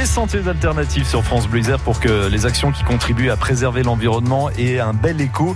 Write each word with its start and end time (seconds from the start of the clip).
les 0.00 0.06
sentiers 0.06 0.48
alternatifs 0.48 1.06
sur 1.06 1.22
France 1.22 1.46
Isère 1.54 1.78
pour 1.78 2.00
que 2.00 2.26
les 2.28 2.46
actions 2.46 2.72
qui 2.72 2.84
contribuent 2.84 3.28
à 3.28 3.36
préserver 3.36 3.82
l'environnement 3.82 4.48
aient 4.56 4.78
un 4.78 4.94
bel 4.94 5.20
écho. 5.20 5.54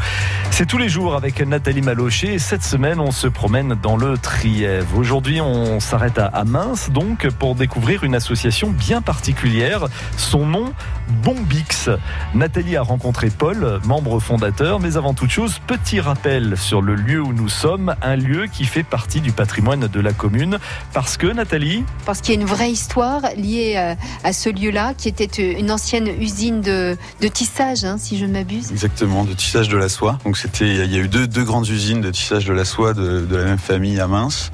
C'est 0.50 0.66
tous 0.66 0.77
les 0.77 0.90
jours 0.90 1.14
avec 1.14 1.40
Nathalie 1.40 1.80
Malocher. 1.80 2.38
Cette 2.38 2.62
semaine, 2.62 3.00
on 3.00 3.11
se 3.11 3.27
promène 3.27 3.75
dans 3.82 3.96
le 3.96 4.18
Trièvre. 4.18 4.98
Aujourd'hui, 4.98 5.41
on 5.41 5.80
s'arrête 5.80 6.18
à 6.18 6.45
Mince 6.45 6.91
donc 6.91 7.27
pour 7.38 7.54
découvrir 7.54 8.04
une 8.04 8.14
association 8.14 8.68
bien 8.68 9.00
particulière. 9.00 9.86
Son 10.18 10.45
nom, 10.45 10.74
Bombix. 11.22 11.88
Nathalie 12.34 12.76
a 12.76 12.82
rencontré 12.82 13.30
Paul, 13.30 13.80
membre 13.84 14.20
fondateur, 14.20 14.79
mais 14.79 14.98
avant 14.98 15.14
toute 15.14 15.30
chose, 15.30 15.58
petit 15.66 16.00
rappel 16.00 16.58
sur 16.58 16.82
le 16.82 16.96
lieu 16.96 17.22
où 17.22 17.32
nous 17.32 17.48
sommes, 17.48 17.95
un 18.02 18.16
lieu 18.16 18.46
qui 18.46 18.66
fait 18.66 18.82
partie 18.82 19.22
du 19.22 19.32
patrimoine 19.32 19.88
de 19.88 20.00
la 20.00 20.12
commune. 20.12 20.58
Parce 20.92 21.16
que, 21.16 21.29
Nathalie? 21.29 21.84
Parce 22.04 22.20
qu'il 22.20 22.34
y 22.34 22.38
a 22.38 22.40
une 22.40 22.46
vraie 22.46 22.70
histoire 22.70 23.22
liée 23.36 23.74
euh, 23.77 23.95
à 24.23 24.34
ce 24.34 24.51
lieu-là, 24.51 24.93
qui 24.93 25.09
était 25.09 25.52
une 25.52 25.70
ancienne 25.70 26.09
usine 26.20 26.61
de, 26.61 26.97
tissage, 27.33 27.84
hein, 27.84 27.97
si 27.98 28.19
je 28.19 28.27
ne 28.27 28.33
m'abuse. 28.33 28.70
Exactement, 28.70 29.25
de 29.25 29.33
tissage 29.33 29.69
de 29.69 29.77
la 29.79 29.88
soie. 29.88 30.19
Donc 30.25 30.37
c'était, 30.37 30.69
il 30.69 30.92
y 30.92 30.97
a 30.97 30.98
eu 30.98 31.09
deux, 31.09 31.45
grandes 31.45 31.69
usines 31.69 32.02
de 32.02 32.11
tissage 32.11 32.45
de 32.45 32.52
la 32.52 32.65
soie 32.65 32.92
de, 32.92 33.20
de 33.20 33.37
la 33.37 33.45
même 33.45 33.59
famille 33.59 33.98
à 34.01 34.06
Mince. 34.06 34.51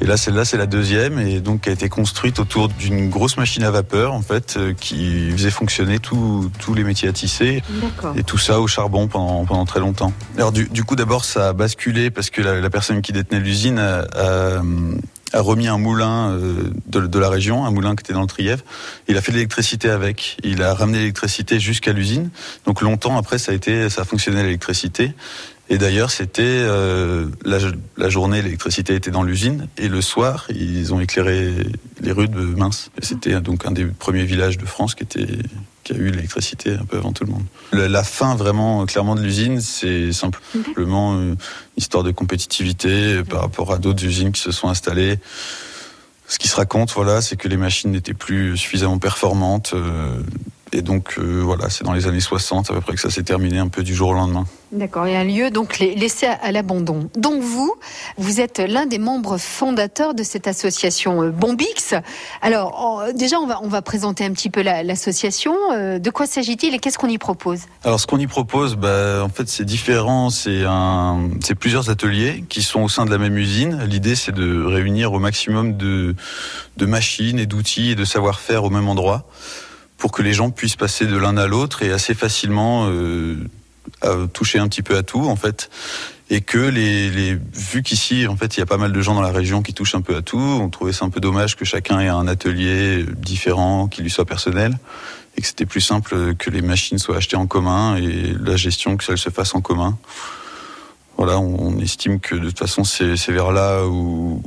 Et 0.00 0.06
là, 0.06 0.16
celle-là, 0.16 0.44
c'est 0.44 0.56
la 0.56 0.66
deuxième, 0.66 1.18
et 1.18 1.40
donc 1.40 1.62
qui 1.62 1.70
a 1.70 1.72
été 1.72 1.88
construite 1.88 2.38
autour 2.38 2.68
d'une 2.68 3.10
grosse 3.10 3.36
machine 3.36 3.64
à 3.64 3.70
vapeur, 3.70 4.12
en 4.12 4.22
fait, 4.22 4.54
euh, 4.56 4.72
qui 4.72 5.30
faisait 5.32 5.50
fonctionner 5.50 5.98
tous 5.98 6.50
les 6.74 6.84
métiers 6.84 7.08
à 7.08 7.12
tisser. 7.12 7.62
Et 8.16 8.22
tout 8.22 8.38
ça 8.38 8.60
au 8.60 8.68
charbon 8.68 9.08
pendant, 9.08 9.44
pendant 9.44 9.64
très 9.64 9.80
longtemps. 9.80 10.12
Alors 10.36 10.52
du, 10.52 10.84
coup, 10.84 10.94
d'abord, 10.94 11.24
ça 11.24 11.48
a 11.48 11.52
basculé 11.52 12.10
parce 12.10 12.30
que 12.30 12.42
la, 12.42 12.70
personne 12.70 13.02
qui 13.02 13.12
détenait 13.12 13.40
l'usine 13.40 13.78
a, 13.78 14.62
remis 15.34 15.68
un 15.68 15.78
moulin 15.78 16.30
euh, 16.30 16.72
de, 16.86 17.18
la 17.18 17.28
région, 17.28 17.64
un 17.64 17.70
moulin 17.70 17.94
qui 17.94 18.00
était 18.00 18.12
dans 18.12 18.22
le 18.22 18.26
Trièvre. 18.26 18.64
Il 19.08 19.16
a 19.16 19.20
fait 19.20 19.32
de 19.32 19.36
l'électricité 19.36 19.90
avec. 19.90 20.36
Il 20.42 20.62
a 20.62 20.74
ramené 20.74 20.98
l'électricité 20.98 21.60
jusqu'à 21.60 21.92
l'usine. 21.92 22.30
Donc 22.64 22.80
longtemps 22.80 23.16
après, 23.16 23.38
ça 23.38 23.52
a 23.52 23.54
été, 23.54 23.88
ça 23.90 24.02
a 24.02 24.04
fonctionné 24.04 24.42
l'électricité. 24.42 25.12
Et 25.70 25.76
d'ailleurs, 25.76 26.10
c'était 26.10 26.42
euh, 26.44 27.26
la, 27.44 28.08
journée, 28.08 28.40
l'électricité 28.40 28.94
était 28.94 29.10
dans 29.10 29.22
l'usine, 29.22 29.68
et 29.76 29.88
le 29.88 30.00
soir, 30.00 30.46
ils 30.50 30.94
ont 30.94 31.00
éclairé 31.00 31.52
les 32.00 32.12
rues 32.12 32.28
de 32.28 32.40
Mince. 32.40 32.90
C'était 33.02 33.38
donc 33.40 33.66
un 33.66 33.70
des 33.70 33.84
premiers 33.84 34.24
villages 34.24 34.56
de 34.56 34.64
France 34.64 34.94
qui 34.94 35.04
a 35.92 35.96
eu 35.96 36.10
l'électricité 36.10 36.72
un 36.72 36.84
peu 36.84 36.96
avant 36.96 37.12
tout 37.12 37.24
le 37.24 37.32
monde. 37.32 37.44
La, 37.72 38.02
fin 38.02 38.34
vraiment 38.34 38.86
clairement 38.86 39.14
de 39.14 39.20
l'usine, 39.20 39.60
c'est 39.60 40.12
simplement 40.12 41.14
une 41.14 41.36
histoire 41.76 42.02
de 42.02 42.12
compétitivité 42.12 43.22
par 43.24 43.42
rapport 43.42 43.72
à 43.72 43.78
d'autres 43.78 44.04
usines 44.04 44.32
qui 44.32 44.40
se 44.40 44.52
sont 44.52 44.68
installées. 44.68 45.18
Ce 46.28 46.38
qui 46.38 46.48
se 46.48 46.56
raconte, 46.56 46.92
voilà, 46.92 47.22
c'est 47.22 47.36
que 47.36 47.48
les 47.48 47.56
machines 47.56 47.90
n'étaient 47.90 48.14
plus 48.14 48.56
suffisamment 48.56 48.98
performantes. 48.98 49.72
Euh, 49.74 50.20
et 50.72 50.82
donc 50.82 51.14
euh, 51.18 51.40
voilà, 51.42 51.70
c'est 51.70 51.84
dans 51.84 51.92
les 51.92 52.06
années 52.06 52.20
60 52.20 52.70
à 52.70 52.74
peu 52.74 52.80
près 52.80 52.94
que 52.94 53.00
ça 53.00 53.10
s'est 53.10 53.22
terminé 53.22 53.58
un 53.58 53.68
peu 53.68 53.82
du 53.82 53.94
jour 53.94 54.10
au 54.10 54.14
lendemain. 54.14 54.44
D'accord, 54.70 55.06
il 55.06 55.14
y 55.14 55.16
a 55.16 55.20
un 55.20 55.24
lieu 55.24 55.50
donc 55.50 55.78
laissé 55.78 56.26
à 56.26 56.52
l'abandon. 56.52 57.08
Donc 57.16 57.42
vous, 57.42 57.74
vous 58.18 58.40
êtes 58.40 58.58
l'un 58.58 58.84
des 58.84 58.98
membres 58.98 59.38
fondateurs 59.38 60.14
de 60.14 60.22
cette 60.22 60.46
association 60.46 61.22
euh, 61.22 61.30
Bombix. 61.30 61.94
Alors 62.42 63.04
déjà, 63.14 63.38
on 63.38 63.46
va, 63.46 63.60
on 63.62 63.68
va 63.68 63.80
présenter 63.80 64.24
un 64.24 64.32
petit 64.32 64.50
peu 64.50 64.60
l'association. 64.62 65.54
Euh, 65.72 65.98
de 65.98 66.10
quoi 66.10 66.26
s'agit-il 66.26 66.74
et 66.74 66.78
qu'est-ce 66.78 66.98
qu'on 66.98 67.08
y 67.08 67.18
propose? 67.18 67.60
Alors 67.82 67.98
ce 67.98 68.06
qu'on 68.06 68.18
y 68.18 68.26
propose, 68.26 68.76
bah, 68.76 69.22
en 69.24 69.30
fait 69.30 69.48
c'est 69.48 69.64
différent. 69.64 70.28
C'est 70.30 71.54
plusieurs 71.58 71.88
ateliers 71.88 72.44
qui 72.48 72.62
sont 72.62 72.82
au 72.82 72.88
sein 72.88 73.06
de 73.06 73.10
la 73.10 73.18
même 73.18 73.38
usine. 73.38 73.82
L'idée 73.84 74.16
c'est 74.16 74.32
de 74.32 74.64
réunir 74.64 75.12
au 75.12 75.18
maximum 75.18 75.76
de, 75.76 76.14
de 76.76 76.86
machines 76.86 77.38
et 77.38 77.46
d'outils 77.46 77.92
et 77.92 77.94
de 77.94 78.04
savoir-faire 78.04 78.64
au 78.64 78.70
même 78.70 78.88
endroit 78.88 79.26
pour 79.98 80.12
que 80.12 80.22
les 80.22 80.32
gens 80.32 80.50
puissent 80.50 80.76
passer 80.76 81.06
de 81.06 81.16
l'un 81.16 81.36
à 81.36 81.46
l'autre 81.46 81.82
et 81.82 81.92
assez 81.92 82.14
facilement 82.14 82.88
euh, 82.88 83.36
toucher 84.32 84.58
un 84.58 84.68
petit 84.68 84.82
peu 84.82 84.96
à 84.96 85.02
tout 85.02 85.26
en 85.26 85.36
fait 85.36 85.68
et 86.30 86.40
que 86.40 86.58
les, 86.58 87.10
les 87.10 87.38
vu 87.54 87.82
qu'ici 87.82 88.26
en 88.26 88.36
fait 88.36 88.56
il 88.56 88.60
y 88.60 88.62
a 88.62 88.66
pas 88.66 88.76
mal 88.76 88.92
de 88.92 89.00
gens 89.00 89.14
dans 89.14 89.22
la 89.22 89.32
région 89.32 89.62
qui 89.62 89.74
touchent 89.74 89.94
un 89.94 90.00
peu 90.00 90.16
à 90.16 90.22
tout, 90.22 90.38
on 90.38 90.68
trouvait 90.68 90.92
ça 90.92 91.04
un 91.04 91.10
peu 91.10 91.20
dommage 91.20 91.56
que 91.56 91.64
chacun 91.64 92.00
ait 92.00 92.08
un 92.08 92.28
atelier 92.28 93.04
différent 93.16 93.88
qui 93.88 94.02
lui 94.02 94.10
soit 94.10 94.24
personnel 94.24 94.78
et 95.36 95.40
que 95.40 95.46
c'était 95.46 95.66
plus 95.66 95.80
simple 95.80 96.34
que 96.34 96.50
les 96.50 96.62
machines 96.62 96.98
soient 96.98 97.16
achetées 97.16 97.36
en 97.36 97.46
commun 97.46 97.96
et 97.96 98.34
la 98.40 98.56
gestion 98.56 98.96
que 98.96 99.04
ça 99.04 99.16
se 99.16 99.30
fasse 99.30 99.54
en 99.54 99.60
commun. 99.60 99.96
Voilà, 101.18 101.40
on, 101.40 101.76
estime 101.80 102.20
que 102.20 102.36
de 102.36 102.46
toute 102.46 102.60
façon 102.60 102.84
c'est 102.84 103.32
vers 103.32 103.50
là 103.50 103.84
où, 103.84 104.40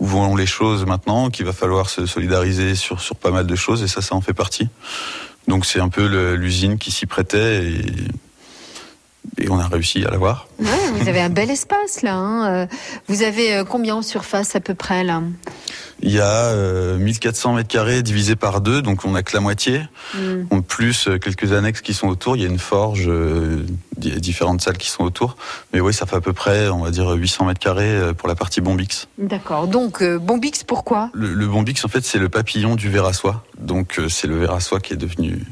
vont 0.00 0.34
les 0.34 0.46
choses 0.46 0.86
maintenant, 0.86 1.28
qu'il 1.28 1.44
va 1.44 1.52
falloir 1.52 1.90
se 1.90 2.06
solidariser 2.06 2.74
sur, 2.74 3.02
sur 3.02 3.16
pas 3.16 3.30
mal 3.30 3.46
de 3.46 3.54
choses 3.54 3.82
et 3.82 3.86
ça, 3.86 4.00
ça 4.00 4.14
en 4.14 4.22
fait 4.22 4.32
partie. 4.32 4.68
Donc 5.46 5.66
c'est 5.66 5.78
un 5.78 5.90
peu 5.90 6.06
l'usine 6.34 6.78
qui 6.78 6.90
s'y 6.90 7.04
prêtait 7.04 7.82
et, 9.40 9.50
on 9.50 9.58
a 9.58 9.66
réussi 9.66 10.04
à 10.04 10.10
l'avoir. 10.10 10.48
Ouais, 10.58 10.68
vous 10.94 11.08
avez 11.08 11.20
un 11.20 11.30
bel 11.30 11.50
espace 11.50 12.02
là. 12.02 12.14
Hein. 12.14 12.52
Euh, 12.52 12.66
vous 13.08 13.22
avez 13.22 13.54
euh, 13.54 13.64
combien 13.64 13.96
en 13.96 14.02
surface 14.02 14.56
à 14.56 14.60
peu 14.60 14.74
près 14.74 15.04
là? 15.04 15.22
Il 16.02 16.10
y 16.10 16.20
a 16.20 16.54
1400 16.96 17.52
euh, 17.52 17.56
mètres 17.56 17.68
carrés 17.68 18.02
divisé 18.02 18.34
par 18.36 18.60
deux, 18.60 18.80
donc 18.80 19.04
on 19.04 19.12
n'a 19.12 19.22
que 19.22 19.34
la 19.34 19.40
moitié. 19.40 19.82
Mm. 20.14 20.46
En 20.50 20.62
plus, 20.62 21.08
euh, 21.08 21.18
quelques 21.18 21.52
annexes 21.52 21.82
qui 21.82 21.92
sont 21.92 22.08
autour. 22.08 22.36
Il 22.36 22.42
y 22.42 22.46
a 22.46 22.48
une 22.48 22.58
forge, 22.58 23.06
euh, 23.08 23.66
différentes 23.96 24.62
salles 24.62 24.78
qui 24.78 24.88
sont 24.88 25.04
autour. 25.04 25.36
Mais 25.72 25.80
oui, 25.80 25.92
ça 25.92 26.06
fait 26.06 26.16
à 26.16 26.20
peu 26.20 26.32
près, 26.32 26.68
on 26.68 26.78
va 26.78 26.90
dire, 26.90 27.10
800 27.10 27.46
mètres 27.46 27.60
carrés 27.60 28.14
pour 28.16 28.28
la 28.28 28.34
partie 28.34 28.60
Bombix. 28.62 29.08
D'accord. 29.18 29.68
Donc, 29.68 30.02
Bombix, 30.02 30.64
pourquoi? 30.64 31.10
Le, 31.12 31.46
Bombix, 31.46 31.84
en 31.84 31.88
fait, 31.88 32.04
c'est 32.04 32.18
le 32.18 32.30
papillon 32.30 32.76
du 32.76 32.88
verre 32.88 33.04
à 33.04 33.12
soie. 33.12 33.44
Donc, 33.58 34.00
c'est 34.08 34.26
le 34.26 34.38
verre 34.38 34.54
à 34.54 34.60
soie 34.60 34.80
qui 34.80 34.94
est 34.94 34.96
devenu 34.96 35.44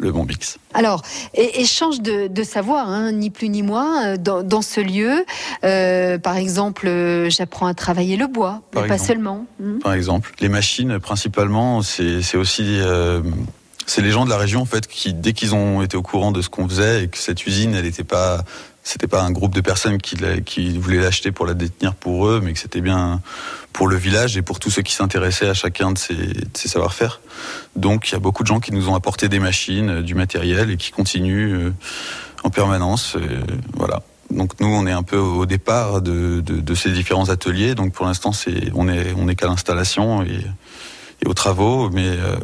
le 0.00 0.12
Bombix. 0.12 0.58
Alors, 0.74 1.02
échange 1.34 2.00
de, 2.00 2.26
de 2.26 2.42
savoir, 2.42 2.88
hein, 2.88 3.12
ni 3.12 3.30
plus 3.30 3.48
ni 3.48 3.62
moins, 3.62 4.14
euh, 4.14 4.16
dans, 4.16 4.62
ce 4.62 4.80
lieu. 4.80 5.24
Euh, 5.64 6.18
par 6.18 6.36
exemple, 6.36 6.86
euh, 6.86 7.30
j'apprends 7.30 7.66
à 7.66 7.74
travailler 7.74 8.16
le 8.16 8.26
bois, 8.26 8.62
mais 8.74 8.86
pas 8.86 8.98
seulement. 8.98 9.46
Hmm. 9.58 9.78
Par 9.78 9.94
exemple, 9.94 10.32
les 10.40 10.48
machines, 10.48 10.98
principalement, 10.98 11.82
c'est 11.82 12.36
aussi... 12.36 12.78
c'est 13.86 14.02
les 14.02 14.10
gens 14.10 14.24
de 14.24 14.30
la 14.30 14.36
région 14.36 14.62
en 14.62 14.66
fait 14.66 14.86
qui 14.86 15.12
dès 15.12 15.32
qu'ils 15.32 15.52
ont 15.54 15.82
été 15.82 15.96
au 15.96 16.02
courant 16.02 16.30
de 16.30 16.42
ce 16.42 16.48
qu'on 16.48 16.68
faisait 16.68 17.04
et 17.04 17.08
que 17.08 17.18
cette 17.18 17.44
usine 17.44 17.74
elle 17.74 17.84
n'était 17.84 18.04
pas 18.04 18.44
c'était 18.90 19.06
pas 19.06 19.22
un 19.22 19.30
groupe 19.30 19.54
de 19.54 19.60
personnes 19.60 19.98
qui, 19.98 20.16
qui 20.44 20.76
voulaient 20.78 21.00
l'acheter 21.00 21.30
pour 21.30 21.46
la 21.46 21.54
détenir 21.54 21.94
pour 21.94 22.26
eux, 22.26 22.40
mais 22.42 22.52
que 22.54 22.58
c'était 22.58 22.80
bien 22.80 23.22
pour 23.72 23.86
le 23.86 23.96
village 23.96 24.36
et 24.36 24.42
pour 24.42 24.58
tous 24.58 24.70
ceux 24.70 24.82
qui 24.82 24.94
s'intéressaient 24.94 25.48
à 25.48 25.54
chacun 25.54 25.92
de 25.92 25.98
ces, 25.98 26.68
savoir-faire. 26.68 27.20
Donc 27.76 28.08
il 28.08 28.12
y 28.12 28.16
a 28.16 28.18
beaucoup 28.18 28.42
de 28.42 28.48
gens 28.48 28.58
qui 28.58 28.72
nous 28.72 28.88
ont 28.88 28.96
apporté 28.96 29.28
des 29.28 29.38
machines, 29.38 29.90
euh, 29.90 30.02
du 30.02 30.16
matériel 30.16 30.70
et 30.72 30.76
qui 30.76 30.90
continuent 30.90 31.68
euh, 31.68 31.74
en 32.42 32.50
permanence. 32.50 33.16
voilà. 33.74 34.02
Donc 34.30 34.58
nous, 34.60 34.68
on 34.68 34.86
est 34.86 34.92
un 34.92 35.02
peu 35.02 35.18
au 35.18 35.46
départ 35.46 36.02
de, 36.02 36.42
ces 36.74 36.90
différents 36.90 37.30
ateliers. 37.30 37.74
Donc 37.74 37.92
pour 37.92 38.06
l'instant, 38.06 38.32
c'est 38.32 38.72
on 38.74 38.88
est 38.88 39.12
on 39.16 39.28
est 39.28 39.34
qu'à 39.34 39.46
l'installation 39.46 40.24
aux 41.26 41.34
travaux, 41.34 41.90
mais 41.90 42.06
euh, 42.06 42.36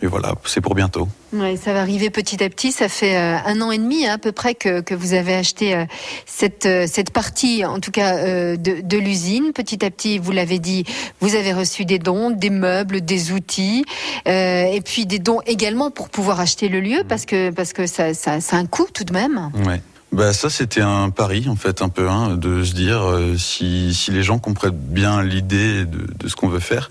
mais 0.00 0.08
voilà, 0.08 0.34
c'est 0.44 0.60
pour 0.60 0.74
bientôt. 0.74 1.08
Ouais, 1.32 1.56
ça 1.56 1.72
va 1.72 1.80
arriver 1.80 2.10
petit 2.10 2.42
à 2.42 2.48
petit. 2.48 2.72
Ça 2.72 2.88
fait 2.88 3.16
euh, 3.16 3.36
un 3.44 3.60
an 3.60 3.70
et 3.70 3.78
demi 3.78 4.06
hein, 4.06 4.14
à 4.14 4.18
peu 4.18 4.32
près 4.32 4.54
que, 4.54 4.80
que 4.80 4.94
vous 4.94 5.12
avez 5.12 5.34
acheté 5.34 5.74
euh, 5.74 5.84
cette, 6.24 6.68
cette 6.86 7.10
partie, 7.10 7.64
en 7.64 7.80
tout 7.80 7.90
cas, 7.90 8.56
de, 8.56 8.80
de 8.80 8.96
l'usine. 8.96 9.52
Petit 9.52 9.84
à 9.84 9.90
petit, 9.90 10.18
vous 10.18 10.32
l'avez 10.32 10.58
dit, 10.58 10.84
vous 11.20 11.34
avez 11.34 11.52
reçu 11.52 11.84
des 11.84 11.98
dons, 11.98 12.30
des 12.30 12.50
meubles, 12.50 13.00
des 13.00 13.32
outils, 13.32 13.84
et 14.26 14.80
puis 14.84 15.06
des 15.06 15.18
dons 15.18 15.40
également 15.46 15.90
pour 15.90 16.08
pouvoir 16.08 16.40
acheter 16.40 16.68
le 16.68 16.80
lieu, 16.80 17.02
parce 17.08 17.26
que, 17.26 17.50
parce 17.50 17.72
que 17.72 17.86
ça, 17.86 18.14
ça, 18.14 18.40
ça 18.40 18.56
a 18.56 18.58
un 18.58 18.66
coût 18.66 18.86
tout 18.92 19.04
de 19.04 19.12
même. 19.12 19.50
Ouais. 19.66 19.80
Bah 20.10 20.32
ça 20.32 20.48
c'était 20.48 20.80
un 20.80 21.10
pari 21.10 21.50
en 21.50 21.56
fait 21.56 21.82
un 21.82 21.90
peu 21.90 22.08
hein, 22.08 22.34
de 22.34 22.64
se 22.64 22.72
dire 22.72 23.02
si, 23.36 23.92
si 23.92 24.10
les 24.10 24.22
gens 24.22 24.38
comprennent 24.38 24.72
bien 24.72 25.22
l'idée 25.22 25.84
de, 25.84 26.06
de 26.18 26.28
ce 26.28 26.34
qu'on 26.34 26.48
veut 26.48 26.60
faire, 26.60 26.90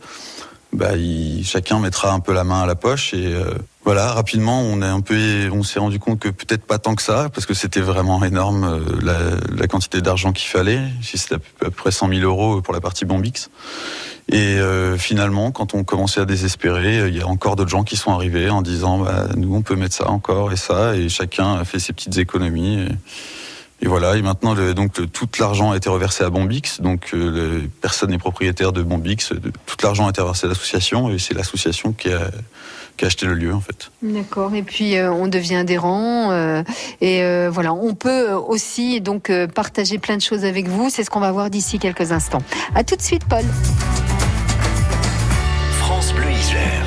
bah, 0.77 0.91
chacun 1.43 1.79
mettra 1.79 2.13
un 2.13 2.19
peu 2.19 2.34
la 2.34 2.43
main 2.43 2.61
à 2.61 2.66
la 2.67 2.75
poche 2.75 3.11
et 3.16 3.34
euh, 3.34 3.49
voilà 3.84 4.11
rapidement 4.11 4.61
on 4.61 4.84
est 4.84 4.85
un 4.85 5.02
peu 5.02 5.49
on 5.52 5.63
s'est 5.63 5.79
rendu 5.79 5.97
compte 5.97 6.19
que 6.19 6.29
peut-être 6.29 6.66
pas 6.66 6.78
tant 6.78 6.93
que 6.93 7.02
ça 7.02 7.29
parce 7.34 7.47
que 7.47 7.55
c'était 7.55 7.81
vraiment 7.81 8.23
énorme 8.23 8.63
euh, 8.63 9.40
la, 9.57 9.67
quantité 9.67 10.02
d'argent 10.02 10.34
qu'il 10.34 10.47
fallait. 10.47 10.81
C'était 11.02 11.35
à 11.35 11.40
peu 11.59 11.72
près 11.72 11.90
100 11.90 12.09
000 12.09 12.22
euros 12.22 12.61
pour 12.61 12.75
la 12.75 12.79
partie 12.79 13.05
Bombix. 13.05 13.49
Et 14.31 14.59
euh, 14.59 14.97
finalement 14.97 15.52
quand 15.52 15.73
on 15.73 15.84
commençait 15.84 16.22
à 16.22 16.25
désespérer 16.25 17.07
il 17.07 17.17
y 17.17 17.22
a 17.22 17.28
encore 17.28 17.55
d'autres 17.55 17.72
gens 17.72 17.84
qui 17.84 17.96
sont 17.96 18.11
arrivés 18.11 18.52
en 18.52 18.61
disant 18.61 18.99
bah, 18.99 19.29
nous 19.35 19.55
on 19.55 19.63
peut 19.63 19.75
mettre 19.75 19.96
ça 19.96 20.11
encore 20.11 20.52
et 20.52 20.57
ça 20.57 20.96
et 20.96 21.09
chacun 21.09 21.55
a 21.55 21.66
fait 21.66 21.79
ses 21.79 21.91
petites 21.91 22.19
économies 22.19 22.87
et 23.79 23.88
voilà, 23.88 24.16
et 24.16 24.22
maintenant, 24.24 24.56
le, 24.56 24.74
donc 24.74 24.94
tout 25.12 25.29
l'argent 25.40 25.72
a 25.72 25.78
été 25.78 25.88
reversé 25.90 26.24
à 26.24 26.29
Bombix. 26.29 26.82
Donc, 26.82 27.12
euh, 27.14 27.62
personne 27.82 28.09
n'est 28.09 28.18
propriétaire 28.18 28.72
de 28.72 28.82
Bombix. 28.82 29.34
Tout 29.66 29.78
l'argent 29.84 30.08
a 30.08 30.09
été 30.09 30.22
reversé 30.22 30.47
à 30.47 30.50
l'association, 30.50 31.12
et 31.12 31.20
c'est 31.20 31.35
l'association 31.35 31.94
qui 31.94 32.12
a, 32.12 32.32
qui 32.97 33.06
a 33.06 33.08
acheté 33.08 33.28
le 33.28 33.35
lieu, 33.35 33.53
en 33.53 33.62
fait. 33.62 33.91
D'accord. 34.02 34.56
Et 34.56 34.64
puis, 34.64 34.97
euh, 34.97 35.12
on 35.12 35.28
devient 35.28 35.58
adhérent. 35.58 36.32
Euh, 36.32 36.64
et 37.02 37.22
euh, 37.22 37.50
voilà, 37.52 37.72
on 37.72 37.94
peut 37.94 38.32
aussi 38.32 39.00
donc 39.00 39.32
partager 39.53 40.00
plein 40.00 40.18
de 40.18 40.24
choses 40.24 40.44
avec 40.44 40.68
vous. 40.68 40.90
C'est 40.90 41.03
ce 41.03 41.12
qu'on 41.12 41.20
va 41.20 41.32
voir 41.32 41.52
d'ici 41.52 41.78
quelques 41.78 42.12
instants. 42.12 42.41
À 42.74 42.84
tout 42.84 42.96
de 42.96 43.02
suite, 43.02 43.26
Paul. 43.26 43.44
France 45.79 46.14
Bleu 46.14 46.32
Isère. 46.32 46.78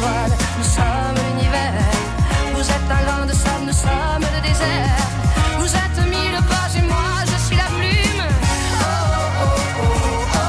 Nous 0.00 0.64
sommes 0.64 1.16
l'univers. 1.26 1.72
Vous 2.54 2.60
êtes 2.60 2.90
un 2.90 3.02
grain 3.04 3.26
de 3.26 3.32
sable, 3.32 3.66
nous 3.66 3.72
sommes 3.72 4.26
le 4.34 4.40
désert. 4.46 5.02
Vous 5.58 5.66
êtes 5.66 5.98
mille 6.06 6.38
pages 6.48 6.76
et 6.78 6.82
moi 6.82 7.10
je 7.26 7.36
suis 7.46 7.56
la 7.56 7.68
plume. 7.76 8.22
Oh, 8.22 8.84
oh, 9.42 9.48
oh, 9.82 9.88
oh, 10.34 10.40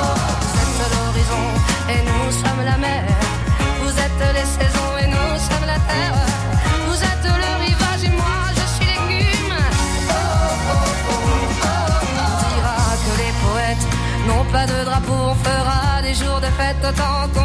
oh. 0.00 0.16
Vous 0.40 0.54
êtes 0.62 0.80
l'horizon 0.94 1.44
et 1.92 2.00
nous 2.08 2.32
sommes 2.32 2.64
la 2.64 2.76
mer. 2.78 3.04
Vous 3.82 3.94
êtes 4.06 4.24
les 4.36 4.48
saisons 4.56 4.92
et 5.02 5.06
nous 5.06 5.32
sommes 5.48 5.66
la 5.66 5.78
terre. 5.90 6.18
Vous 6.88 7.00
êtes 7.10 7.28
le 7.42 7.50
rivage 7.64 8.04
et 8.04 8.14
moi 8.22 8.40
je 8.56 8.64
suis 8.74 8.86
l'écume. 8.86 9.54
Oh, 10.08 10.14
oh, 10.70 10.84
oh, 11.10 11.24
oh, 11.62 11.86
dira 12.48 12.78
que 13.04 13.12
les 13.22 13.32
poètes 13.44 13.86
n'ont 14.26 14.46
pas 14.50 14.66
de 14.66 14.78
drapeau. 14.88 15.18
On 15.32 15.36
fera 15.44 16.00
des 16.02 16.14
jours 16.14 16.40
de 16.40 16.50
fête 16.58 16.80
autant 16.88 17.28
qu'on 17.34 17.43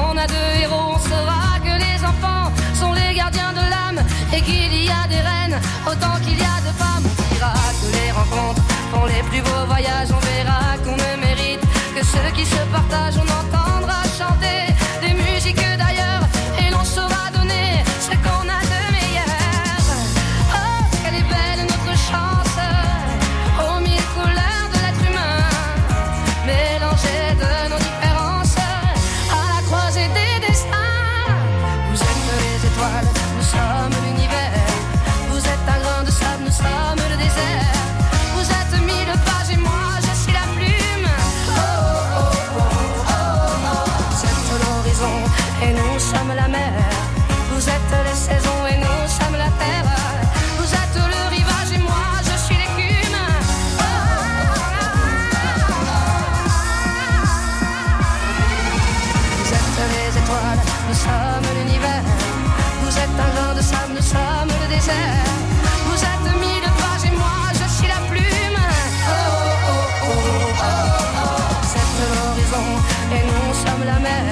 Vous 64.82 66.02
êtes 66.02 66.40
mille 66.40 66.64
pages 66.64 67.06
et 67.06 67.16
moi 67.18 67.52
je 67.54 67.68
suis 67.70 67.88
la 67.88 68.00
plume. 68.10 68.24
Oh, 69.10 69.12
oh, 69.12 69.84
oh, 70.06 70.16
oh, 70.56 70.64
oh. 70.64 71.76
Êtes 71.76 72.00
l'horizon 72.16 72.66
et 73.12 73.24
nous 73.28 73.54
sommes 73.54 73.86
la 73.86 74.00
mer. 74.00 74.24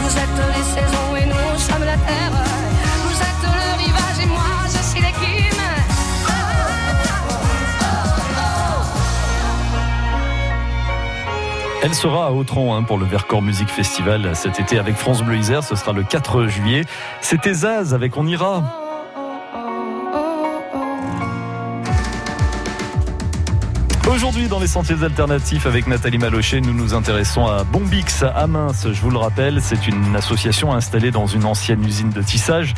Vous 0.00 0.16
êtes 0.16 0.40
les 0.56 0.64
saisons 0.64 1.16
et 1.16 1.26
nous 1.26 1.58
sommes 1.58 1.84
la 1.84 1.98
terre. 1.98 2.32
Vous 3.04 3.20
êtes 3.20 3.42
le 3.42 3.84
rivage 3.84 4.18
et 4.22 4.26
moi 4.26 4.64
je 4.64 4.82
suis 4.82 5.02
l'écume. 5.02 5.60
Elle 11.82 11.94
sera 11.94 12.28
à 12.28 12.30
Autron 12.30 12.74
hein, 12.74 12.82
pour 12.82 12.96
le 12.96 13.04
Vercors 13.04 13.42
Music 13.42 13.68
Festival 13.68 14.34
cet 14.34 14.58
été 14.58 14.78
avec 14.78 14.96
France 14.96 15.22
Bleu 15.22 15.36
Isère. 15.36 15.62
Ce 15.62 15.76
sera 15.76 15.92
le 15.92 16.02
4 16.02 16.46
juillet. 16.46 16.84
C'était 17.20 17.52
Zaz 17.52 17.92
avec 17.92 18.16
On 18.16 18.26
ira. 18.26 18.85
Aujourd'hui, 24.16 24.48
dans 24.48 24.60
les 24.60 24.66
sentiers 24.66 24.96
alternatifs 25.02 25.66
avec 25.66 25.86
Nathalie 25.86 26.16
Malochet, 26.16 26.62
nous 26.62 26.72
nous 26.72 26.94
intéressons 26.94 27.48
à 27.48 27.64
Bombix 27.64 28.22
à 28.22 28.46
Mince. 28.46 28.86
Je 28.90 28.98
vous 29.02 29.10
le 29.10 29.18
rappelle, 29.18 29.60
c'est 29.60 29.86
une 29.86 30.16
association 30.16 30.72
installée 30.72 31.10
dans 31.10 31.26
une 31.26 31.44
ancienne 31.44 31.84
usine 31.84 32.08
de 32.08 32.22
tissage. 32.22 32.72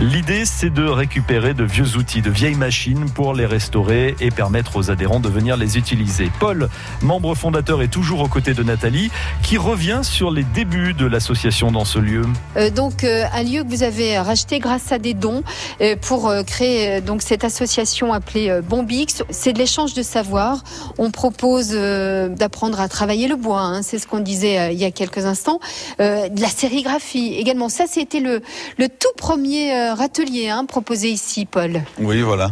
L'idée, 0.00 0.44
c'est 0.44 0.68
de 0.68 0.84
récupérer 0.84 1.54
de 1.54 1.64
vieux 1.64 1.96
outils, 1.96 2.20
de 2.20 2.28
vieilles 2.28 2.56
machines 2.56 3.06
pour 3.08 3.32
les 3.32 3.46
restaurer 3.46 4.16
et 4.20 4.30
permettre 4.30 4.76
aux 4.76 4.90
adhérents 4.90 5.18
de 5.18 5.30
venir 5.30 5.56
les 5.56 5.78
utiliser. 5.78 6.30
Paul, 6.38 6.68
membre 7.00 7.34
fondateur, 7.34 7.80
est 7.80 7.88
toujours 7.88 8.20
aux 8.20 8.28
côtés 8.28 8.52
de 8.52 8.62
Nathalie, 8.62 9.10
qui 9.42 9.56
revient 9.56 10.00
sur 10.02 10.30
les 10.30 10.44
débuts 10.44 10.92
de 10.92 11.06
l'association 11.06 11.72
dans 11.72 11.86
ce 11.86 12.00
lieu. 12.00 12.26
Euh, 12.58 12.68
donc 12.68 13.02
euh, 13.02 13.24
un 13.32 13.42
lieu 13.44 13.64
que 13.64 13.68
vous 13.70 13.82
avez 13.82 14.18
racheté 14.18 14.58
grâce 14.58 14.92
à 14.92 14.98
des 14.98 15.14
dons 15.14 15.42
euh, 15.80 15.96
pour 16.02 16.30
créer 16.46 17.00
donc 17.00 17.22
cette 17.22 17.44
association 17.44 18.12
appelée 18.12 18.60
Bombix. 18.68 19.22
C'est 19.30 19.54
de 19.54 19.58
l'échange 19.58 19.94
de 19.94 20.02
savoir. 20.02 20.62
On 20.98 21.10
propose 21.10 21.70
euh, 21.72 22.28
d'apprendre 22.28 22.80
à 22.80 22.88
travailler 22.88 23.28
le 23.28 23.36
bois, 23.36 23.60
hein, 23.60 23.82
c'est 23.82 23.98
ce 23.98 24.06
qu'on 24.06 24.20
disait 24.20 24.58
euh, 24.58 24.70
il 24.70 24.78
y 24.78 24.84
a 24.84 24.90
quelques 24.90 25.24
instants. 25.24 25.60
Euh, 26.00 26.28
la 26.36 26.48
sérigraphie 26.48 27.34
également. 27.34 27.68
Ça, 27.68 27.84
c'était 27.88 28.20
le, 28.20 28.40
tout 28.78 29.08
premier 29.16 29.72
atelier 29.72 30.48
hein, 30.48 30.64
proposé 30.64 31.08
ici, 31.08 31.46
Paul. 31.46 31.82
Oui, 31.98 32.22
voilà. 32.22 32.50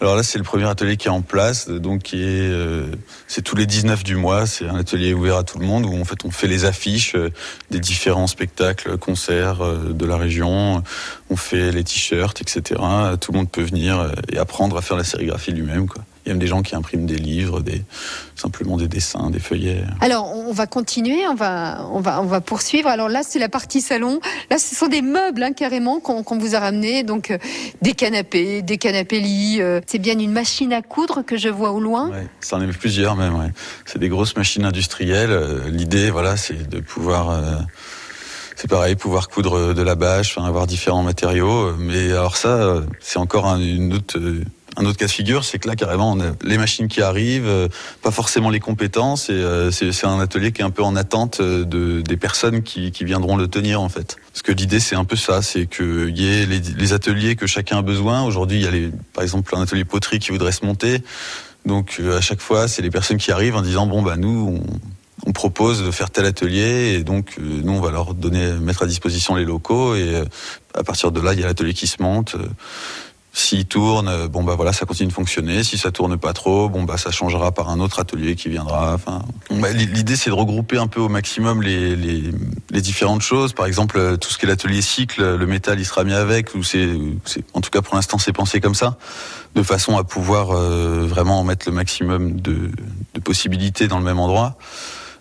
Alors 0.00 0.16
là, 0.16 0.22
c'est 0.22 0.38
le 0.38 0.44
premier 0.44 0.68
atelier 0.68 0.96
qui 0.96 1.08
est 1.08 1.10
en 1.10 1.22
place, 1.22 1.68
donc 1.68 2.14
c'est 3.26 3.42
tous 3.42 3.56
les 3.56 3.66
19 3.66 4.02
du 4.02 4.16
mois. 4.16 4.46
C'est 4.46 4.66
un 4.66 4.76
atelier 4.76 5.12
ouvert 5.12 5.36
à 5.36 5.44
tout 5.44 5.58
le 5.58 5.66
monde 5.66 5.84
où 5.84 6.00
en 6.00 6.04
fait 6.04 6.24
on 6.24 6.30
fait 6.30 6.46
les 6.46 6.64
affiches 6.64 7.16
des 7.70 7.80
différents 7.80 8.26
spectacles, 8.26 8.96
concerts 8.98 9.58
de 9.58 10.06
la 10.06 10.16
région. 10.16 10.82
On 11.28 11.36
fait 11.36 11.70
les 11.72 11.84
t-shirts, 11.84 12.40
etc. 12.40 12.80
Tout 13.20 13.32
le 13.32 13.38
monde 13.38 13.50
peut 13.50 13.62
venir 13.62 14.10
et 14.32 14.38
apprendre 14.38 14.76
à 14.76 14.82
faire 14.82 14.96
la 14.96 15.04
sérigraphie 15.04 15.52
lui-même. 15.52 15.86
Il 16.24 16.28
y 16.28 16.30
a 16.30 16.34
même 16.34 16.38
des 16.40 16.46
gens 16.46 16.60
qui 16.62 16.74
impriment 16.76 17.06
des 17.06 17.16
livres, 17.16 17.60
des 17.60 17.82
simplement 18.36 18.76
des 18.76 18.88
dessins, 18.88 19.30
des 19.30 19.38
feuillets. 19.38 19.84
Alors, 20.00 20.30
on 20.34 20.52
va 20.52 20.66
continuer, 20.66 21.26
on 21.28 21.34
va, 21.34 21.86
on 21.92 22.00
va, 22.00 22.20
on 22.20 22.26
va 22.26 22.40
poursuivre. 22.42 22.88
Alors 22.88 23.08
là, 23.08 23.22
c'est 23.22 23.38
la 23.38 23.48
partie 23.48 23.80
salon. 23.80 24.20
Là, 24.50 24.58
ce 24.58 24.74
sont 24.74 24.88
des 24.88 25.00
meubles 25.00 25.42
hein, 25.42 25.52
carrément 25.52 25.98
qu'on 26.00 26.38
vous 26.38 26.54
a 26.54 26.60
ramenés, 26.60 27.04
donc 27.04 27.30
euh, 27.30 27.38
des 27.80 27.92
canapés, 27.92 28.60
des 28.60 28.76
canapés 28.76 29.20
lits. 29.20 29.58
euh, 29.60 29.80
c'est 29.86 29.98
bien 29.98 30.18
une 30.18 30.32
machine 30.32 30.72
à 30.74 30.82
coudre 30.82 31.22
que 31.22 31.38
je 31.38 31.48
vois 31.48 31.70
au 31.72 31.80
loin. 31.80 32.10
Ouais, 32.10 32.26
ça 32.40 32.56
en 32.56 32.62
est 32.62 32.66
plusieurs 32.78 33.16
même. 33.16 33.36
Ouais. 33.36 33.52
C'est 33.86 33.98
des 33.98 34.08
grosses 34.08 34.36
machines 34.36 34.64
industrielles. 34.64 35.30
Euh, 35.30 35.70
L'idée, 35.70 36.10
voilà, 36.10 36.36
c'est 36.36 36.68
de 36.68 36.80
pouvoir, 36.80 37.38
c'est 38.56 38.68
pareil, 38.68 38.94
pouvoir 38.94 39.28
coudre 39.28 39.72
de 39.72 39.82
la 39.82 39.94
bâche, 39.94 40.36
avoir 40.36 40.66
différents 40.66 41.02
matériaux. 41.02 41.72
Mais 41.78 42.10
alors 42.12 42.36
ça, 42.36 42.82
c'est 43.00 43.18
encore 43.18 43.46
un, 43.46 43.58
une 43.60 43.94
autre. 43.94 44.18
Un 44.80 44.86
autre 44.86 44.98
cas 44.98 45.06
de 45.06 45.10
figure, 45.10 45.44
c'est 45.44 45.58
que 45.58 45.68
là, 45.68 45.76
carrément, 45.76 46.12
on 46.12 46.20
a 46.20 46.32
les 46.42 46.56
machines 46.56 46.88
qui 46.88 47.02
arrivent, 47.02 47.46
euh, 47.46 47.68
pas 48.02 48.10
forcément 48.10 48.48
les 48.50 48.60
compétences, 48.60 49.28
et 49.28 49.32
euh, 49.32 49.70
c'est 49.70 50.06
un 50.06 50.18
atelier 50.20 50.52
qui 50.52 50.62
est 50.62 50.64
un 50.64 50.70
peu 50.70 50.82
en 50.82 50.96
attente 50.96 51.40
euh, 51.40 51.64
de, 51.64 52.00
des 52.00 52.16
personnes 52.16 52.62
qui, 52.62 52.90
viendront 53.00 53.36
le 53.36 53.48
tenir, 53.48 53.80
en 53.80 53.88
fait. 53.88 54.16
Parce 54.32 54.42
que 54.42 54.52
l'idée, 54.52 54.80
c'est 54.80 54.96
un 54.96 55.04
peu 55.04 55.16
ça, 55.16 55.42
c'est 55.42 55.66
qu'il 55.66 56.16
y 56.16 56.26
ait 56.26 56.46
les, 56.46 56.92
ateliers 56.92 57.36
que 57.36 57.46
chacun 57.46 57.78
a 57.78 57.82
besoin. 57.82 58.22
Aujourd'hui, 58.22 58.60
il 58.60 58.62
y 58.62 58.86
a 58.86 58.90
par 59.12 59.22
exemple 59.22 59.54
un 59.54 59.62
atelier 59.62 59.84
poterie 59.84 60.18
qui 60.18 60.30
voudrait 60.30 60.52
se 60.52 60.64
monter. 60.64 61.02
Donc 61.66 62.00
à 62.16 62.20
chaque 62.20 62.40
fois, 62.40 62.68
c'est 62.68 62.82
les 62.82 62.90
personnes 62.90 63.18
qui 63.18 63.30
arrivent 63.30 63.54
en 63.54 63.62
disant 63.62 63.86
bon 63.86 64.02
bah 64.02 64.16
nous 64.16 64.60
on, 64.64 65.28
on 65.28 65.32
propose 65.32 65.84
de 65.84 65.90
faire 65.90 66.10
tel 66.10 66.24
atelier 66.26 66.94
et 66.94 67.04
donc 67.04 67.36
nous 67.38 67.72
on 67.72 67.80
va 67.80 67.90
leur 67.90 68.14
donner 68.14 68.52
mettre 68.54 68.82
à 68.82 68.86
disposition 68.86 69.34
les 69.34 69.44
locaux 69.44 69.94
et 69.94 70.22
à 70.74 70.82
partir 70.82 71.12
de 71.12 71.20
là 71.20 71.32
il 71.32 71.40
y 71.40 71.44
a 71.44 71.46
l'atelier 71.46 71.74
qui 71.74 71.86
se 71.86 72.02
monte. 72.02 72.36
S'il 73.32 73.64
tourne, 73.64 74.08
euh, 74.08 74.26
bon 74.26 74.42
bah 74.42 74.54
voilà, 74.56 74.72
ça 74.72 74.86
continue 74.86 75.08
de 75.08 75.12
fonctionner. 75.12 75.62
Si 75.62 75.78
ça 75.78 75.92
tourne 75.92 76.18
pas 76.18 76.32
trop, 76.32 76.68
bon 76.68 76.82
bah 76.82 76.96
ça 76.96 77.12
changera 77.12 77.52
par 77.52 77.68
un 77.68 77.78
autre 77.78 78.00
atelier 78.00 78.34
qui 78.34 78.48
viendra. 78.48 78.94
Enfin, 78.94 79.22
bah, 79.50 79.70
l'idée 79.72 80.16
c'est 80.16 80.30
de 80.30 80.34
regrouper 80.34 80.78
un 80.78 80.88
peu 80.88 81.00
au 81.00 81.08
maximum 81.08 81.62
les, 81.62 81.94
les, 81.94 82.80
différentes 82.80 83.22
choses. 83.22 83.52
Par 83.52 83.66
exemple, 83.66 83.98
euh, 83.98 84.16
tout 84.16 84.30
ce 84.30 84.38
qui 84.38 84.46
est 84.46 84.48
l'atelier 84.48 84.82
cycle, 84.82 85.36
le 85.36 85.46
métal 85.46 85.78
il 85.78 85.84
sera 85.84 86.02
mis 86.02 86.12
avec. 86.12 86.56
Ou 86.56 86.64
c'est, 86.64 86.88
en 87.54 87.60
tout 87.60 87.70
cas 87.70 87.82
pour 87.82 87.94
l'instant 87.94 88.18
c'est 88.18 88.32
pensé 88.32 88.60
comme 88.60 88.74
ça, 88.74 88.98
de 89.54 89.62
façon 89.62 89.96
à 89.96 90.02
pouvoir 90.02 90.50
euh, 90.50 91.06
vraiment 91.06 91.44
mettre 91.44 91.68
le 91.68 91.74
maximum 91.74 92.40
de 92.40 92.72
possibilités 93.22 93.86
dans 93.86 93.98
le 93.98 94.04
même 94.04 94.18
endroit. 94.18 94.56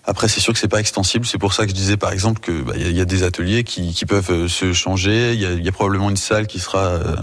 Après, 0.09 0.27
c'est 0.27 0.39
sûr 0.39 0.53
que 0.53 0.59
c'est 0.59 0.67
pas 0.67 0.79
extensible. 0.79 1.27
C'est 1.27 1.37
pour 1.37 1.53
ça 1.53 1.65
que 1.65 1.69
je 1.69 1.75
disais, 1.75 1.95
par 1.95 2.11
exemple, 2.11 2.39
que 2.39 2.63
bah, 2.63 2.73
y, 2.75 2.99
a 2.99 3.05
des 3.05 3.21
ateliers 3.21 3.63
qui, 3.63 3.93
qui 3.93 4.07
peuvent 4.07 4.31
euh, 4.31 4.47
se 4.47 4.73
changer. 4.73 5.33
Il 5.33 5.39
y 5.39 5.45
a, 5.45 5.51
y 5.51 5.67
a, 5.67 5.71
probablement 5.71 6.09
une 6.09 6.17
salle 6.17 6.47
qui 6.47 6.57
sera 6.57 6.79
euh, 6.79 7.15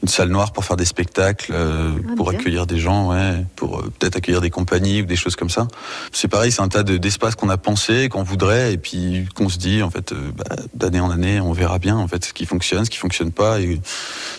une 0.00 0.08
salle 0.08 0.28
noire 0.28 0.52
pour 0.52 0.64
faire 0.64 0.76
des 0.76 0.84
spectacles, 0.84 1.50
euh, 1.52 1.90
ah, 1.90 2.12
pour 2.16 2.30
accueillir 2.30 2.68
des 2.68 2.78
gens, 2.78 3.10
ouais, 3.10 3.44
pour 3.56 3.82
peut-être 3.98 4.14
accueillir 4.14 4.40
des 4.40 4.50
compagnies 4.50 5.02
ou 5.02 5.06
des 5.06 5.16
choses 5.16 5.34
comme 5.34 5.50
ça. 5.50 5.66
C'est 6.12 6.28
pareil, 6.28 6.52
c'est 6.52 6.62
un 6.62 6.68
tas 6.68 6.84
d'espaces 6.84 7.34
qu'on 7.34 7.48
a 7.48 7.56
pensé, 7.56 8.08
qu'on 8.08 8.22
voudrait, 8.22 8.74
et 8.74 8.78
puis 8.78 9.26
qu'on 9.34 9.48
se 9.48 9.58
dit, 9.58 9.82
en 9.82 9.90
fait, 9.90 10.14
bah, 10.14 10.54
d'année 10.72 11.00
en 11.00 11.10
année, 11.10 11.40
on 11.40 11.52
verra 11.52 11.80
bien, 11.80 11.96
en 11.96 12.06
fait, 12.06 12.24
ce 12.24 12.32
qui 12.32 12.46
fonctionne, 12.46 12.84
ce 12.84 12.90
qui 12.90 12.98
fonctionne 12.98 13.32
pas. 13.32 13.56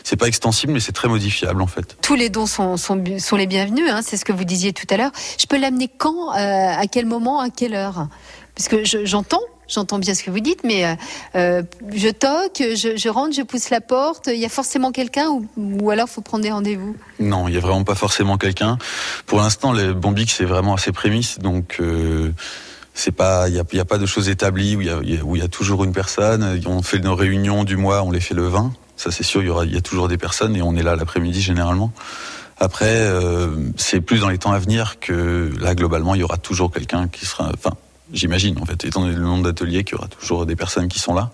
C'est 0.05 0.15
pas 0.15 0.27
extensible, 0.27 0.71
mais 0.71 0.79
c'est 0.79 0.93
très 0.93 1.10
modifiable, 1.10 1.62
en 1.62 1.67
fait. 1.67 1.98
Tous 2.01 2.15
les 2.15 2.29
dons 2.29 2.48
sont, 2.48 2.77
sont, 2.77 3.03
sont 3.19 3.36
les 3.36 3.48
bienvenus. 3.48 3.91
Hein, 3.91 4.00
c'est 4.01 4.15
ce 4.15 4.24
que 4.24 4.31
vous 4.31 4.45
disiez 4.45 4.71
tout 4.71 4.88
à 4.89 4.95
l'heure. 4.95 5.12
Je 5.38 5.45
peux 5.45 5.60
l'amener 5.60 5.89
quand, 5.89 6.29
à 6.29 6.88
quel 6.88 7.05
moment, 7.05 7.41
à 7.41 7.50
quelle 7.50 7.80
parce 8.55 8.67
que 8.67 8.83
j'entends, 9.05 9.41
j'entends 9.67 10.00
bien 10.00 10.13
ce 10.13 10.23
que 10.23 10.31
vous 10.31 10.39
dites, 10.39 10.63
mais 10.63 10.85
euh, 10.85 10.95
euh, 11.35 11.63
je 11.93 12.09
toque, 12.09 12.57
je, 12.59 13.09
rentre, 13.09 13.35
je 13.35 13.41
pousse 13.41 13.69
la 13.69 13.81
porte. 13.81 14.27
Il 14.27 14.39
y 14.39 14.45
a 14.45 14.50
forcément 14.50 14.91
quelqu'un 14.91 15.29
ou, 15.29 15.47
ou, 15.57 15.89
alors 15.89 16.09
faut 16.09 16.21
prendre 16.21 16.43
des 16.43 16.51
rendez-vous? 16.51 16.95
Non, 17.19 17.47
il 17.47 17.53
y 17.53 17.57
a 17.57 17.61
vraiment 17.61 17.83
pas 17.83 17.95
forcément 17.95 18.38
quelqu'un. 18.38 18.77
Pour 19.25 19.39
l'instant, 19.39 19.71
les 19.71 19.93
Bombix 19.93 20.35
c'est 20.35 20.45
vraiment 20.45 20.75
assez 20.75 20.91
prémices, 20.91 21.39
donc. 21.39 21.77
Euh, 21.79 22.31
c'est 22.93 23.13
pas, 23.13 23.47
il 23.47 23.55
y 23.55 23.79
a, 23.79 23.85
pas 23.85 23.97
de 23.97 24.05
choses 24.05 24.27
établies 24.27 24.75
où 24.75 24.81
il 24.81 25.39
y 25.39 25.41
a, 25.41 25.47
toujours 25.47 25.85
une 25.85 25.93
personne. 25.93 26.61
On 26.67 26.83
fait 26.83 27.00
nos 27.00 27.15
réunions 27.15 27.63
du 27.63 27.77
mois, 27.77 28.03
on 28.03 28.11
les 28.11 28.19
fait 28.19 28.33
le 28.33 28.45
20. 28.50 28.73
Ça 28.97 29.11
c'est 29.11 29.23
sûr, 29.23 29.41
il 29.41 29.47
y 29.47 29.69
il 29.69 29.73
y 29.73 29.77
a 29.77 29.81
toujours 29.81 30.09
des 30.09 30.17
personnes 30.17 30.57
et 30.57 30.61
on 30.61 30.75
est 30.75 30.83
là 30.83 30.97
l'après-midi 30.97 31.41
généralement. 31.41 31.93
Après, 32.62 32.86
euh, 32.86 33.48
c'est 33.75 34.01
plus 34.01 34.20
dans 34.20 34.30
les 34.30 34.38
temps 34.38 34.51
à 34.51 34.60
venir 34.60 35.00
que 35.00 35.51
là, 35.60 35.74
globalement, 35.74 36.13
il 36.13 36.22
y 36.22 36.24
aura 36.24 36.38
toujours 36.38 36.72
quelqu'un 36.72 37.08
qui 37.08 37.25
sera. 37.25 37.50
Enfin, 37.51 37.75
j'imagine, 38.13 38.60
en 38.62 38.65
fait, 38.65 38.86
étant 38.86 39.01
donné 39.01 39.15
le 39.15 39.22
nombre 39.22 39.44
d'ateliers, 39.44 39.84
qu'il 39.84 39.96
y 39.96 39.98
aura 39.98 40.08
toujours 40.08 40.46
des 40.46 40.56
personnes 40.56 40.88
qui 40.88 41.00
sont 41.00 41.15
là. 41.15 41.32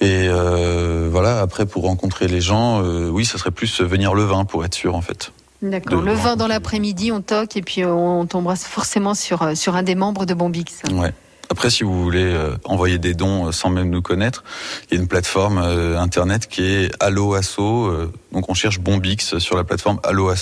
Et 0.00 0.28
euh, 0.28 1.10
voilà, 1.12 1.40
après, 1.40 1.66
pour 1.66 1.82
rencontrer 1.82 2.26
les 2.26 2.40
gens, 2.40 2.82
euh, 2.82 3.10
oui, 3.10 3.26
ça 3.26 3.36
serait 3.36 3.50
plus 3.50 3.82
venir 3.82 4.14
le 4.14 4.24
vin 4.24 4.46
pour 4.46 4.64
être 4.64 4.72
sûr, 4.72 4.94
en 4.94 5.02
fait. 5.02 5.30
D'accord. 5.60 6.00
Le 6.00 6.14
vin 6.14 6.36
dans 6.36 6.46
l'après-midi, 6.46 7.12
on 7.12 7.20
toque 7.20 7.58
et 7.58 7.62
puis 7.62 7.84
on 7.84 8.24
tombera 8.24 8.56
forcément 8.56 9.12
sur, 9.12 9.54
sur 9.54 9.76
un 9.76 9.82
des 9.82 9.94
membres 9.94 10.24
de 10.24 10.32
Bombix. 10.32 10.80
Ouais. 10.90 11.12
Après, 11.50 11.68
si 11.68 11.82
vous 11.82 12.00
voulez 12.00 12.22
euh, 12.22 12.54
envoyer 12.64 12.98
des 12.98 13.12
dons 13.12 13.48
euh, 13.48 13.52
sans 13.52 13.70
même 13.70 13.90
nous 13.90 14.02
connaître, 14.02 14.44
il 14.88 14.94
y 14.94 14.96
a 14.96 15.00
une 15.00 15.08
plateforme 15.08 15.58
euh, 15.58 15.98
internet 15.98 16.46
qui 16.46 16.62
est 16.62 16.92
Allo 17.00 17.34
Asso. 17.34 17.90
donc 18.30 18.48
on 18.48 18.54
cherche 18.54 18.78
Bombix 18.78 19.38
sur 19.38 19.56
la 19.56 19.64
plateforme 19.64 19.98
Allo 20.04 20.32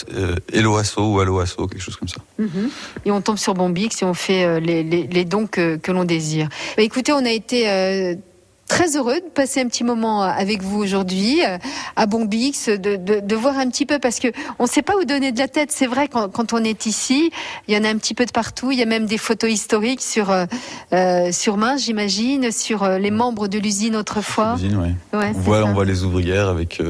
Hello 0.53 0.77
Asso 0.77 0.99
ou 0.99 1.19
Allo 1.21 1.41
Asso, 1.41 1.67
quelque 1.67 1.81
chose 1.81 1.97
comme 1.97 2.09
ça. 2.09 2.21
Mhm. 2.38 2.71
Et 3.07 3.11
on 3.11 3.23
tombe 3.23 3.38
sur 3.38 3.55
Bombix 3.55 4.03
et 4.03 4.05
on 4.05 4.12
fait 4.12 4.61
les, 4.61 5.25
dons 5.25 5.47
que, 5.47 5.77
que 5.77 5.93
l'on 5.93 6.05
désire. 6.05 6.50
Bah, 6.77 6.83
écoutez, 6.83 7.12
on 7.12 7.25
a 7.25 7.31
été 7.31 8.19
très 8.68 8.96
heureux 8.96 9.16
de 9.16 9.30
passer 9.34 9.60
un 9.60 9.66
petit 9.66 9.82
moment 9.82 10.22
avec 10.22 10.62
vous 10.62 10.78
aujourd'hui 10.78 11.44
euh, 11.44 11.58
à 11.96 12.06
Bombix, 12.06 12.68
de, 12.68 12.96
de, 12.96 13.20
de, 13.20 13.37
voir 13.37 13.58
un 13.58 13.68
petit 13.68 13.87
peu 13.87 13.98
parce 13.98 14.20
que 14.20 14.28
on 14.58 14.64
ne 14.64 14.68
sait 14.68 14.82
pas 14.82 14.94
où 14.96 15.04
donner 15.04 15.32
de 15.32 15.38
la 15.38 15.48
tête. 15.48 15.72
C'est 15.72 15.87
vrai 15.87 16.06
quand, 16.08 16.28
quand, 16.28 16.52
on 16.52 16.62
est 16.62 16.87
ici, 16.87 17.30
il 17.66 17.75
y 17.75 17.78
en 17.78 17.84
a 17.84 17.88
un 17.88 17.96
petit 17.96 18.14
peu 18.14 18.26
de 18.26 18.30
partout. 18.30 18.70
Il 18.70 18.78
y 18.78 18.82
a 18.82 18.87
même 18.87 19.06
des 19.06 19.18
photos 19.18 19.50
historiques 19.50 20.02
sur 20.02 20.30
euh, 20.30 20.46
euh 20.92 21.32
sur 21.32 21.56
main, 21.56 21.76
j'imagine, 21.76 22.52
sur 22.52 22.82
euh, 22.82 22.98
les 22.98 23.10
membres 23.10 23.48
de 23.48 23.58
l'usine 23.58 23.96
autrefois. 23.96 24.54
Ouais. 24.54 25.18
ouais 25.18 25.32
on 25.34 25.40
voit 25.40 25.64
on 25.64 25.72
voit 25.72 25.84
les 25.84 26.04
ouvrières 26.04 26.48
avec 26.48 26.80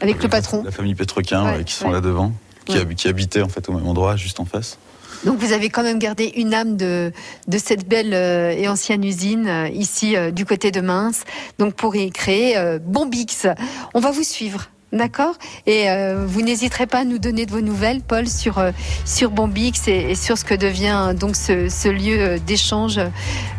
avec 0.00 0.22
le 0.22 0.28
patron, 0.28 0.62
la 0.64 0.70
famille 0.70 0.94
Petroquin 0.94 1.56
ouais, 1.56 1.64
qui 1.64 1.74
sont 1.74 1.90
là 1.90 2.00
devant, 2.00 2.32
qui, 2.64 2.78
qui 2.94 3.08
habitaient 3.08 3.42
en 3.42 3.48
fait 3.48 3.68
au 3.68 3.72
même 3.72 3.86
endroit, 3.86 4.16
juste 4.16 4.40
en 4.40 4.44
face. 4.44 4.78
Donc 5.24 5.38
vous 5.38 5.52
avez 5.52 5.70
quand 5.70 5.82
même 5.82 5.98
gardé 5.98 6.32
une 6.36 6.54
âme 6.54 6.76
de, 6.76 7.12
de 7.48 7.58
cette 7.58 7.88
belle 7.88 8.14
euh, 8.14 8.50
et 8.50 8.68
ancienne 8.68 9.04
usine 9.04 9.48
euh, 9.48 9.68
ici 9.68 10.16
euh, 10.16 10.30
du 10.30 10.44
côté 10.44 10.70
de 10.70 10.80
Mince. 10.80 11.22
Donc 11.58 11.74
pour 11.74 11.96
y 11.96 12.10
créer 12.10 12.56
Bombix. 12.84 13.46
On 13.94 14.00
va 14.00 14.10
vous 14.10 14.22
suivre. 14.22 14.68
D'accord? 14.92 15.34
Et 15.66 15.90
euh, 15.90 16.24
vous 16.26 16.42
n'hésiterez 16.42 16.86
pas 16.86 17.00
à 17.00 17.04
nous 17.04 17.18
donner 17.18 17.44
de 17.44 17.50
vos 17.50 17.60
nouvelles, 17.60 18.00
Paul, 18.02 18.28
sur, 18.28 18.58
euh, 18.58 18.70
sur 19.04 19.30
Bombix 19.30 19.88
et, 19.88 20.12
et, 20.12 20.14
sur 20.14 20.38
ce 20.38 20.44
que 20.44 20.54
devient 20.54 21.12
donc 21.18 21.34
ce, 21.34 21.68
ce 21.68 21.88
lieu 21.88 22.38
d'échange 22.38 23.00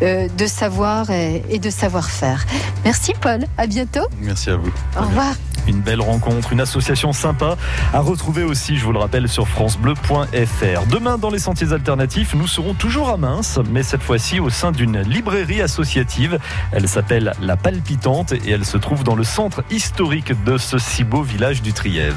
de 0.02 0.48
savoir 0.48 1.12
et, 1.12 1.44
et 1.50 1.60
de 1.60 1.70
savoir-faire. 1.70 2.46
Merci, 2.86 3.12
Paul. 3.22 3.46
À 3.58 3.68
bientôt. 3.68 4.08
Merci 4.22 4.52
à 4.52 4.56
vous. 4.56 4.72
Au 4.98 5.02
revoir. 5.02 5.36
Une 5.68 5.82
belle 5.82 6.02
rencontre, 6.02 6.54
une 6.54 6.62
association 6.62 7.14
sympa 7.14 7.58
à 7.94 8.00
retrouver 8.00 8.44
aussi, 8.44 8.78
je 8.78 8.86
vous 8.86 8.94
le 8.94 9.00
rappelle, 9.00 9.28
sur 9.28 9.48
FranceBleu.fr. 9.48 10.86
Demain, 10.90 11.18
dans 11.18 11.30
les 11.30 11.40
sentiers 11.40 11.74
alternatifs, 11.74 12.34
nous 12.34 12.48
serons 12.48 12.74
toujours 12.74 13.10
à 13.10 13.18
Mince, 13.18 13.60
mais 13.72 13.84
cette 13.84 14.04
fois-ci 14.04 14.40
au 14.40 14.50
sein 14.50 14.72
d'une 14.72 15.02
librairie 15.02 15.62
associative. 15.62 16.40
Elle 16.72 16.88
s'appelle 16.88 17.34
La 17.42 17.58
Palpitante 17.58 18.32
et 18.32 18.52
elle 18.52 18.66
se 18.66 18.78
trouve 18.78 19.04
dans 19.04 19.16
le 19.16 19.24
centre 19.24 19.64
historique 19.70 20.34
de 20.44 20.58
ce 20.58 20.78
si 20.78 21.04
beau 21.04 21.22
village 21.22 21.62
du 21.62 21.74
Trièves. 21.74 22.16